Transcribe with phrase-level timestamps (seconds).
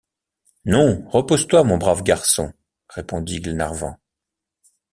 [0.65, 2.53] Non, repose-toi, mon brave garçon,
[2.89, 3.99] répondit Glenarvan.